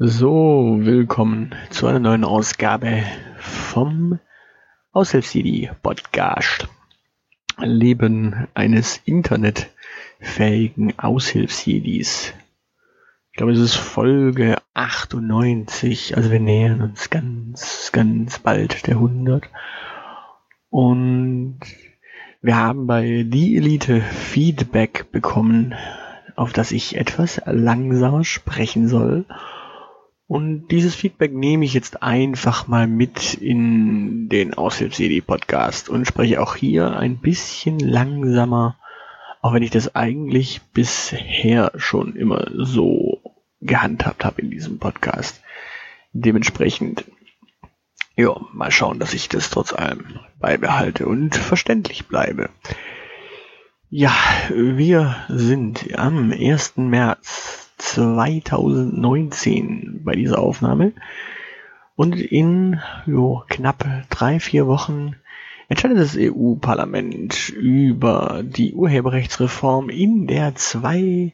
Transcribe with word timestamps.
So, 0.00 0.76
willkommen 0.78 1.56
zu 1.70 1.88
einer 1.88 1.98
neuen 1.98 2.22
Ausgabe 2.22 3.02
vom 3.40 4.20
Aushilfs-CD 4.92 5.72
Podcast. 5.82 6.68
Leben 7.58 8.46
eines 8.54 9.00
internetfähigen 9.04 10.96
Aushilfs-CDs. 11.00 12.32
Ich 13.32 13.36
glaube, 13.38 13.50
es 13.50 13.58
ist 13.58 13.74
Folge 13.74 14.58
98, 14.72 16.16
also 16.16 16.30
wir 16.30 16.38
nähern 16.38 16.80
uns 16.80 17.10
ganz, 17.10 17.90
ganz 17.90 18.38
bald 18.38 18.86
der 18.86 18.94
100. 18.94 19.50
Und 20.70 21.58
wir 22.40 22.54
haben 22.54 22.86
bei 22.86 23.24
Die 23.26 23.56
Elite 23.56 24.00
Feedback 24.00 25.10
bekommen, 25.10 25.74
auf 26.36 26.52
das 26.52 26.70
ich 26.70 26.96
etwas 26.96 27.42
langsamer 27.46 28.22
sprechen 28.22 28.86
soll. 28.86 29.24
Und 30.28 30.68
dieses 30.68 30.94
Feedback 30.94 31.32
nehme 31.32 31.64
ich 31.64 31.72
jetzt 31.72 32.02
einfach 32.02 32.68
mal 32.68 32.86
mit 32.86 33.32
in 33.32 34.28
den 34.28 34.52
Aushilfs-CD-Podcast 34.52 35.88
und 35.88 36.06
spreche 36.06 36.42
auch 36.42 36.54
hier 36.54 36.98
ein 36.98 37.16
bisschen 37.16 37.78
langsamer, 37.78 38.76
auch 39.40 39.54
wenn 39.54 39.62
ich 39.62 39.70
das 39.70 39.94
eigentlich 39.94 40.60
bisher 40.74 41.72
schon 41.76 42.14
immer 42.14 42.46
so 42.52 43.22
gehandhabt 43.62 44.26
habe 44.26 44.42
in 44.42 44.50
diesem 44.50 44.78
Podcast. 44.78 45.40
Dementsprechend, 46.12 47.06
ja, 48.14 48.38
mal 48.52 48.70
schauen, 48.70 48.98
dass 48.98 49.14
ich 49.14 49.30
das 49.30 49.48
trotz 49.48 49.72
allem 49.72 50.20
beibehalte 50.38 51.06
und 51.06 51.36
verständlich 51.36 52.06
bleibe. 52.06 52.50
Ja, 53.88 54.12
wir 54.50 55.16
sind 55.30 55.98
am 55.98 56.32
1. 56.32 56.76
März 56.76 57.67
2019 57.78 60.02
bei 60.04 60.12
dieser 60.12 60.38
Aufnahme. 60.38 60.92
Und 61.96 62.20
in 62.20 62.80
jo, 63.06 63.44
knapp 63.48 63.86
drei, 64.10 64.40
vier 64.40 64.66
Wochen 64.66 65.16
entscheidet 65.68 65.98
das 65.98 66.16
EU-Parlament 66.16 67.50
über 67.50 68.42
die 68.44 68.74
Urheberrechtsreform, 68.74 69.90
in 69.90 70.26
der 70.26 70.54
zwei 70.54 71.32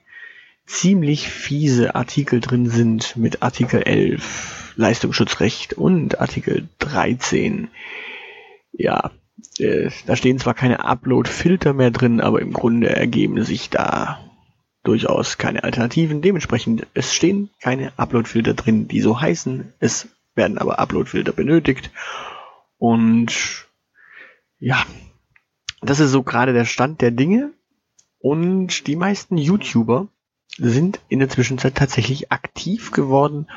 ziemlich 0.67 1.29
fiese 1.29 1.95
Artikel 1.95 2.41
drin 2.41 2.69
sind 2.69 3.17
mit 3.17 3.43
Artikel 3.43 3.83
11 3.83 4.73
Leistungsschutzrecht 4.77 5.75
und 5.75 6.21
Artikel 6.21 6.69
13. 6.79 7.69
Ja, 8.73 9.11
äh, 9.59 9.91
da 10.07 10.17
stehen 10.17 10.39
zwar 10.39 10.55
keine 10.55 10.85
Upload-Filter 10.85 11.75
mehr 11.75 11.91
drin, 11.91 12.21
aber 12.21 12.41
im 12.41 12.53
Grunde 12.53 12.89
ergeben 12.89 13.45
sich 13.45 13.71
da 13.71 14.24
durchaus 14.85 15.39
keine 15.39 15.65
Alternativen. 15.65 16.23
Dementsprechend, 16.23 16.87
es 16.95 17.13
stehen 17.13 17.51
keine 17.61 17.93
Upload-Filter 17.99 18.55
drin, 18.55 18.87
die 18.87 19.01
so 19.01 19.21
heißen. 19.21 19.73
Es 19.81 20.09
werden 20.35 20.59
aber 20.59 20.79
Upload-Filter 20.79 21.33
benötigt. 21.33 21.91
Und 22.79 23.67
ja, 24.59 24.85
das 25.81 26.01
ist 26.01 26.11
so 26.11 26.23
gerade 26.23 26.53
der 26.53 26.65
Stand 26.65 27.01
der 27.01 27.11
Dinge. 27.11 27.51
Und 28.19 28.87
die 28.87 28.97
meisten 28.97 29.37
YouTuber 29.37 30.09
sind 30.57 31.01
in 31.09 31.19
der 31.19 31.29
Zwischenzeit 31.29 31.75
tatsächlich 31.75 32.31
aktiv 32.31 32.93
geworden 32.93 33.49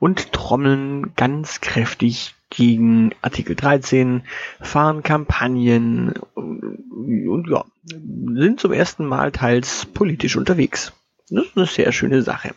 und 0.00 0.32
trommeln 0.32 1.14
ganz 1.14 1.60
kräftig 1.60 2.34
gegen 2.48 3.12
Artikel 3.22 3.54
13, 3.54 4.22
fahren 4.60 5.04
Kampagnen 5.04 6.14
und, 6.34 7.28
und 7.28 7.48
ja, 7.48 7.64
sind 7.84 8.58
zum 8.58 8.72
ersten 8.72 9.04
Mal 9.04 9.30
teils 9.30 9.86
politisch 9.86 10.36
unterwegs. 10.36 10.92
Das 11.28 11.44
ist 11.44 11.56
eine 11.56 11.66
sehr 11.66 11.92
schöne 11.92 12.22
Sache. 12.22 12.54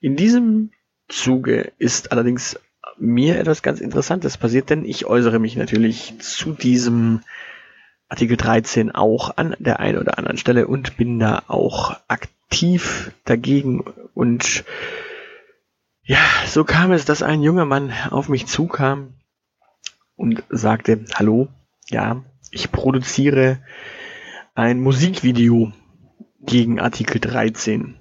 In 0.00 0.16
diesem 0.16 0.70
Zuge 1.08 1.72
ist 1.78 2.12
allerdings 2.12 2.58
mir 2.96 3.38
etwas 3.38 3.62
ganz 3.62 3.80
Interessantes 3.80 4.38
passiert, 4.38 4.70
denn 4.70 4.84
ich 4.84 5.04
äußere 5.04 5.38
mich 5.38 5.56
natürlich 5.56 6.14
zu 6.20 6.52
diesem 6.52 7.20
Artikel 8.08 8.36
13 8.36 8.92
auch 8.94 9.36
an 9.36 9.56
der 9.58 9.80
einen 9.80 9.98
oder 9.98 10.16
anderen 10.16 10.38
Stelle 10.38 10.68
und 10.68 10.96
bin 10.96 11.18
da 11.18 11.42
auch 11.48 11.96
aktiv 12.08 13.10
dagegen 13.24 13.80
und 14.14 14.64
ja, 16.06 16.20
so 16.46 16.64
kam 16.64 16.92
es, 16.92 17.04
dass 17.04 17.22
ein 17.22 17.42
junger 17.42 17.64
Mann 17.64 17.92
auf 18.10 18.28
mich 18.28 18.46
zukam 18.46 19.14
und 20.14 20.44
sagte, 20.48 21.04
hallo, 21.14 21.48
ja, 21.88 22.24
ich 22.52 22.70
produziere 22.70 23.58
ein 24.54 24.80
Musikvideo 24.80 25.72
gegen 26.40 26.78
Artikel 26.80 27.20
13. 27.20 27.98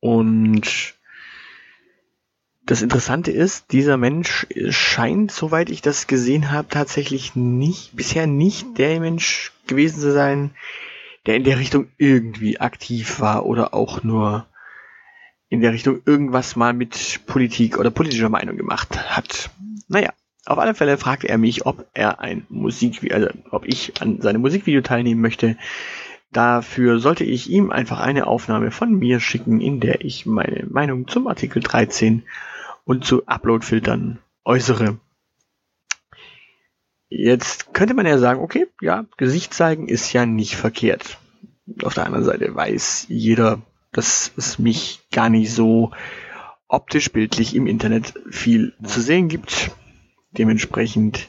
Und 0.00 0.94
das 2.64 2.80
Interessante 2.80 3.30
ist, 3.30 3.72
dieser 3.72 3.98
Mensch 3.98 4.46
scheint, 4.70 5.30
soweit 5.32 5.68
ich 5.68 5.82
das 5.82 6.06
gesehen 6.06 6.50
habe, 6.50 6.68
tatsächlich 6.68 7.36
nicht, 7.36 7.94
bisher 7.94 8.26
nicht 8.26 8.78
der 8.78 9.00
Mensch 9.00 9.52
gewesen 9.66 10.00
zu 10.00 10.12
sein, 10.12 10.54
der 11.26 11.36
in 11.36 11.44
der 11.44 11.58
Richtung 11.58 11.88
irgendwie 11.98 12.58
aktiv 12.58 13.20
war 13.20 13.44
oder 13.44 13.74
auch 13.74 14.02
nur 14.02 14.46
in 15.52 15.60
der 15.60 15.74
Richtung 15.74 16.00
irgendwas 16.06 16.56
mal 16.56 16.72
mit 16.72 17.20
Politik 17.26 17.78
oder 17.78 17.90
politischer 17.90 18.30
Meinung 18.30 18.56
gemacht 18.56 18.98
hat. 19.14 19.50
Naja, 19.86 20.08
auf 20.46 20.58
alle 20.58 20.74
Fälle 20.74 20.96
fragte 20.96 21.28
er 21.28 21.36
mich, 21.36 21.66
ob 21.66 21.86
er 21.92 22.20
ein 22.20 22.46
Musikvideo, 22.48 23.14
also 23.14 23.28
ob 23.50 23.66
ich 23.66 24.00
an 24.00 24.22
seinem 24.22 24.40
Musikvideo 24.40 24.80
teilnehmen 24.80 25.20
möchte. 25.20 25.58
Dafür 26.32 27.00
sollte 27.00 27.24
ich 27.24 27.50
ihm 27.50 27.70
einfach 27.70 28.00
eine 28.00 28.28
Aufnahme 28.28 28.70
von 28.70 28.98
mir 28.98 29.20
schicken, 29.20 29.60
in 29.60 29.78
der 29.78 30.02
ich 30.02 30.24
meine 30.24 30.66
Meinung 30.70 31.06
zum 31.06 31.26
Artikel 31.26 31.62
13 31.62 32.22
und 32.84 33.04
zu 33.04 33.26
Upload-Filtern 33.26 34.20
äußere. 34.46 34.98
Jetzt 37.10 37.74
könnte 37.74 37.92
man 37.92 38.06
ja 38.06 38.16
sagen, 38.16 38.40
okay, 38.40 38.68
ja, 38.80 39.04
Gesicht 39.18 39.52
zeigen 39.52 39.86
ist 39.86 40.14
ja 40.14 40.24
nicht 40.24 40.56
verkehrt. 40.56 41.18
Auf 41.82 41.92
der 41.92 42.06
anderen 42.06 42.24
Seite 42.24 42.54
weiß 42.54 43.04
jeder, 43.10 43.60
dass 43.92 44.32
es 44.36 44.58
mich 44.58 45.00
gar 45.12 45.28
nicht 45.28 45.52
so 45.52 45.92
optisch 46.68 47.12
bildlich 47.12 47.54
im 47.54 47.66
Internet 47.66 48.14
viel 48.30 48.74
zu 48.82 49.00
sehen 49.00 49.28
gibt. 49.28 49.70
Dementsprechend 50.32 51.28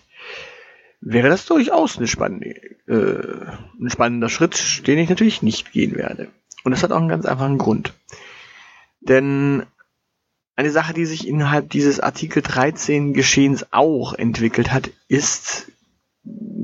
wäre 1.02 1.30
das 1.30 1.46
durchaus 1.46 1.98
eine 1.98 2.08
spannende, 2.08 2.56
äh, 2.88 3.52
ein 3.82 3.90
spannender 3.90 4.30
Schritt, 4.30 4.88
den 4.88 4.98
ich 4.98 5.10
natürlich 5.10 5.42
nicht 5.42 5.74
gehen 5.74 5.96
werde. 5.96 6.30
Und 6.64 6.72
das 6.72 6.82
hat 6.82 6.94
auch 6.94 6.98
einen 6.98 7.10
ganz 7.10 7.26
einfachen 7.26 7.58
Grund. 7.58 7.94
Denn 9.02 9.66
eine 10.56 10.72
Sache, 10.72 10.94
die 10.94 11.06
sich 11.06 11.28
innerhalb 11.28 11.70
dieses 11.70 12.00
Artikel 12.00 12.42
13 12.42 13.14
Geschehens 13.14 13.66
auch 13.72 14.14
entwickelt 14.14 14.72
hat, 14.72 14.92
ist 15.10 15.72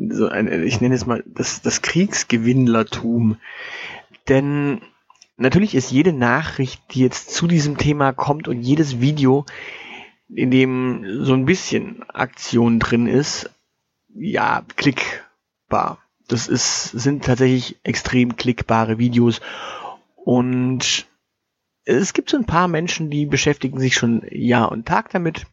so 0.09 0.29
ein, 0.29 0.63
ich 0.63 0.79
nenne 0.79 0.95
es 0.95 1.05
mal 1.05 1.23
das, 1.27 1.61
das 1.61 1.81
Kriegsgewinnlertum. 1.81 3.37
Denn 4.29 4.81
natürlich 5.39 5.75
ist 5.75 5.91
jede 5.91 6.13
Nachricht, 6.13 6.81
die 6.91 7.01
jetzt 7.01 7.31
zu 7.31 7.47
diesem 7.47 7.77
Thema 7.77 8.13
kommt 8.13 8.47
und 8.47 8.61
jedes 8.61 8.99
Video, 8.99 9.45
in 10.27 10.51
dem 10.51 11.23
so 11.23 11.33
ein 11.33 11.45
bisschen 11.45 12.03
Aktion 12.09 12.79
drin 12.79 13.07
ist, 13.07 13.49
ja, 14.13 14.63
klickbar. 14.75 15.99
Das 16.27 16.47
ist, 16.47 16.91
sind 16.91 17.25
tatsächlich 17.25 17.77
extrem 17.83 18.35
klickbare 18.35 18.99
Videos 18.99 19.41
und 20.15 21.07
es 21.85 22.13
gibt 22.13 22.29
so 22.29 22.37
ein 22.37 22.45
paar 22.45 22.67
Menschen, 22.67 23.09
die 23.09 23.25
beschäftigen 23.25 23.79
sich 23.79 23.95
schon 23.95 24.23
Jahr 24.29 24.71
und 24.71 24.85
Tag 24.85 25.09
damit 25.09 25.47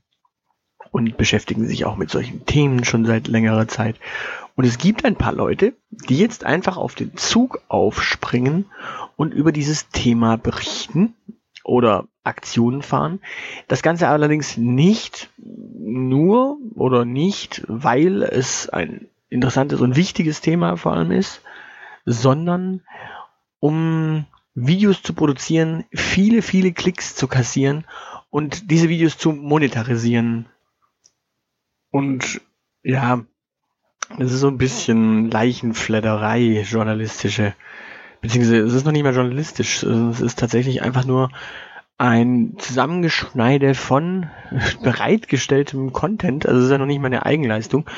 und 0.91 1.17
beschäftigen 1.17 1.67
sich 1.67 1.87
auch 1.87 1.97
mit 1.97 2.11
solchen 2.11 2.45
Themen 2.45 2.85
schon 2.85 3.07
seit 3.07 3.29
längerer 3.29 3.69
Zeit. 3.69 3.97
Und 4.57 4.65
es 4.65 4.79
gibt 4.79 5.05
ein 5.05 5.17
paar 5.17 5.35
Leute, 5.35 5.75
die 5.91 6.17
jetzt 6.17 6.45
einfach 6.45 6.79
auf 6.79 6.95
den 6.95 7.17
Zug 7.17 7.63
aufspringen 7.69 8.65
und 9.17 9.35
über 9.35 9.53
dieses 9.53 9.91
Thema 9.91 10.37
berichten 10.37 11.15
oder 11.63 12.09
Aktionen 12.25 12.83
fahren. 12.83 13.21
Das 13.69 13.83
Ganze 13.83 14.09
allerdings 14.09 14.57
nicht 14.57 15.31
nur 15.37 16.59
oder 16.75 17.05
nicht, 17.05 17.65
weil 17.69 18.23
es 18.23 18.69
ein 18.71 19.09
interessantes 19.29 19.81
und 19.81 19.95
wichtiges 19.95 20.41
Thema 20.41 20.77
vor 20.77 20.95
allem 20.95 21.13
ist, 21.13 21.43
sondern 22.07 22.83
um 23.61 24.25
Videos 24.55 25.03
zu 25.03 25.13
produzieren, 25.13 25.85
viele, 25.93 26.41
viele 26.41 26.73
Klicks 26.73 27.15
zu 27.15 27.29
kassieren 27.29 27.85
und 28.31 28.71
diese 28.71 28.89
Videos 28.89 29.19
zu 29.19 29.33
monetarisieren. 29.33 30.47
Und 31.91 32.41
ja, 32.83 33.27
es 34.19 34.33
ist 34.33 34.41
so 34.41 34.49
ein 34.49 34.59
bisschen 34.59 35.31
Leichenfledderei, 35.31 36.65
journalistische. 36.69 37.55
Beziehungsweise 38.21 38.59
es 38.59 38.75
ist 38.75 38.85
noch 38.85 38.93
nicht 38.93 39.03
mal 39.03 39.15
journalistisch. 39.15 39.83
Es 39.83 40.21
ist 40.21 40.39
tatsächlich 40.39 40.83
einfach 40.83 41.05
nur 41.05 41.31
ein 41.99 42.55
Zusammengeschneide 42.59 43.75
von 43.75 44.31
bereitgestelltem 44.83 45.93
Content. 45.93 46.47
Also 46.47 46.61
es 46.61 46.67
ist 46.67 46.71
ja 46.71 46.79
noch 46.79 46.87
nicht 46.87 47.01
mal 47.01 47.07
eine 47.07 47.27
Eigenleistung. 47.27 47.89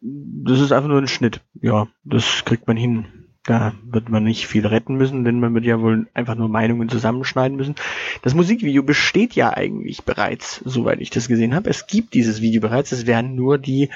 Das 0.00 0.60
ist 0.60 0.72
einfach 0.72 0.88
nur 0.88 1.00
ein 1.00 1.08
Schnitt. 1.08 1.40
Ja, 1.60 1.88
das 2.04 2.44
kriegt 2.44 2.66
man 2.66 2.76
hin. 2.76 3.06
Da 3.44 3.72
wird 3.82 4.10
man 4.10 4.24
nicht 4.24 4.46
viel 4.46 4.66
retten 4.66 4.96
müssen, 4.96 5.24
denn 5.24 5.40
man 5.40 5.54
wird 5.54 5.64
ja 5.64 5.80
wohl 5.80 6.06
einfach 6.12 6.34
nur 6.34 6.48
Meinungen 6.48 6.88
zusammenschneiden 6.88 7.56
müssen. 7.56 7.76
Das 8.22 8.34
Musikvideo 8.34 8.82
besteht 8.82 9.34
ja 9.34 9.54
eigentlich 9.54 10.04
bereits, 10.04 10.60
soweit 10.64 11.00
ich 11.00 11.10
das 11.10 11.28
gesehen 11.28 11.54
habe. 11.54 11.70
Es 11.70 11.86
gibt 11.86 12.12
dieses 12.12 12.42
Video 12.42 12.60
bereits, 12.60 12.92
es 12.92 13.06
werden 13.06 13.34
nur 13.34 13.56
die 13.56 13.88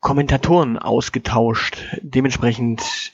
Kommentatoren 0.00 0.78
ausgetauscht. 0.78 1.78
Dementsprechend 2.02 3.12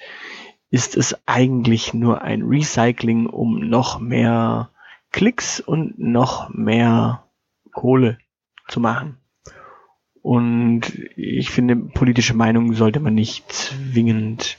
ist 0.71 0.97
es 0.97 1.17
eigentlich 1.27 1.95
nur 1.95 2.23
ein 2.23 2.43
Recycling, 2.43 3.27
um 3.27 3.69
noch 3.69 3.99
mehr 4.01 4.71
Klicks 5.11 5.61
und 5.61 5.99
noch 5.99 6.49
mehr 6.51 7.25
Kohle 7.73 8.19
zu 8.69 8.81
machen. 8.81 9.19
Und 10.23 10.93
ich 11.17 11.51
finde, 11.51 11.77
politische 11.77 12.35
Meinungen 12.35 12.75
sollte 12.75 12.99
man 12.99 13.15
nicht 13.15 13.53
zwingend, 13.53 14.59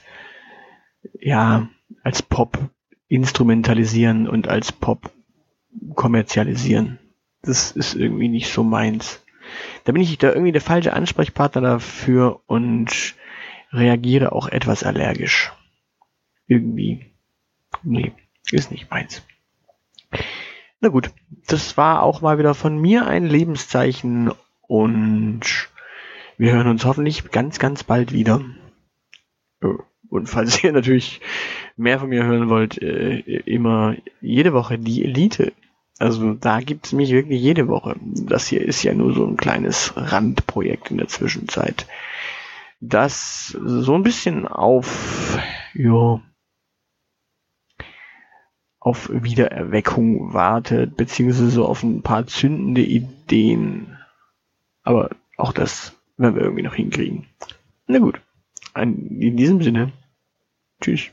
ja, 1.20 1.68
als 2.02 2.22
Pop 2.22 2.58
instrumentalisieren 3.08 4.28
und 4.28 4.48
als 4.48 4.72
Pop 4.72 5.10
kommerzialisieren. 5.94 6.98
Das 7.42 7.72
ist 7.72 7.94
irgendwie 7.94 8.28
nicht 8.28 8.50
so 8.50 8.64
meins. 8.64 9.22
Da 9.84 9.92
bin 9.92 10.02
ich 10.02 10.18
da 10.18 10.28
irgendwie 10.28 10.52
der 10.52 10.60
falsche 10.60 10.92
Ansprechpartner 10.92 11.60
dafür 11.60 12.40
und 12.46 13.14
reagiere 13.72 14.32
auch 14.32 14.48
etwas 14.48 14.82
allergisch. 14.82 15.52
Irgendwie. 16.46 17.06
Nee, 17.82 18.12
ist 18.50 18.70
nicht 18.70 18.90
meins. 18.90 19.22
Na 20.80 20.88
gut, 20.88 21.10
das 21.46 21.76
war 21.76 22.02
auch 22.02 22.20
mal 22.20 22.38
wieder 22.38 22.54
von 22.54 22.78
mir 22.78 23.06
ein 23.06 23.26
Lebenszeichen 23.26 24.32
und 24.62 25.68
wir 26.38 26.52
hören 26.52 26.68
uns 26.68 26.84
hoffentlich 26.84 27.30
ganz, 27.30 27.58
ganz 27.58 27.82
bald 27.82 28.12
wieder. 28.12 28.40
Und 30.08 30.28
falls 30.28 30.62
ihr 30.62 30.72
natürlich 30.72 31.20
mehr 31.76 31.98
von 31.98 32.08
mir 32.08 32.24
hören 32.24 32.48
wollt, 32.48 32.80
äh, 32.80 33.18
immer 33.18 33.96
jede 34.20 34.52
Woche 34.52 34.78
die 34.78 35.04
Elite. 35.04 35.52
Also 35.98 36.34
da 36.34 36.60
gibt's 36.60 36.92
mich 36.92 37.10
wirklich 37.10 37.40
jede 37.40 37.68
Woche. 37.68 37.96
Das 38.00 38.46
hier 38.46 38.62
ist 38.62 38.82
ja 38.82 38.94
nur 38.94 39.12
so 39.14 39.26
ein 39.26 39.36
kleines 39.36 39.92
Randprojekt 39.96 40.90
in 40.90 40.98
der 40.98 41.08
Zwischenzeit. 41.08 41.86
Das 42.80 43.48
so 43.48 43.94
ein 43.94 44.04
bisschen 44.04 44.46
auf, 44.46 45.38
jo, 45.74 46.20
auf 48.78 49.10
Wiedererweckung 49.12 50.32
wartet, 50.32 50.96
beziehungsweise 50.96 51.50
so 51.50 51.66
auf 51.66 51.82
ein 51.82 52.02
paar 52.02 52.26
zündende 52.28 52.82
Ideen 52.82 53.98
aber 54.88 55.10
auch 55.36 55.52
das 55.52 55.94
werden 56.16 56.34
wir 56.34 56.40
irgendwie 56.40 56.62
noch 56.62 56.74
hinkriegen. 56.74 57.26
Na 57.88 57.98
gut. 57.98 58.22
In 58.74 59.36
diesem 59.36 59.62
Sinne. 59.62 59.92
Tschüss. 60.80 61.10